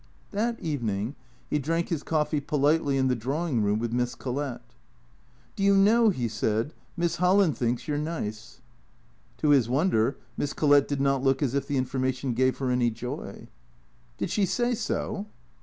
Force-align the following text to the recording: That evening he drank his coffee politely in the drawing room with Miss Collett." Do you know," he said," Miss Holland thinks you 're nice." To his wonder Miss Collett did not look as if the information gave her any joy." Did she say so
That 0.31 0.59
evening 0.59 1.13
he 1.47 1.59
drank 1.59 1.89
his 1.89 2.01
coffee 2.01 2.39
politely 2.41 2.97
in 2.97 3.07
the 3.07 3.15
drawing 3.15 3.61
room 3.61 3.77
with 3.77 3.93
Miss 3.93 4.15
Collett." 4.15 4.63
Do 5.55 5.61
you 5.61 5.75
know," 5.77 6.09
he 6.09 6.27
said," 6.27 6.73
Miss 6.97 7.17
Holland 7.17 7.55
thinks 7.55 7.87
you 7.87 7.93
're 7.93 7.97
nice." 7.99 8.61
To 9.37 9.49
his 9.49 9.69
wonder 9.69 10.17
Miss 10.37 10.53
Collett 10.53 10.87
did 10.87 11.01
not 11.01 11.21
look 11.21 11.43
as 11.43 11.53
if 11.53 11.67
the 11.67 11.77
information 11.77 12.33
gave 12.33 12.57
her 12.57 12.71
any 12.71 12.89
joy." 12.89 13.47
Did 14.17 14.31
she 14.31 14.47
say 14.47 14.73
so 14.73 15.27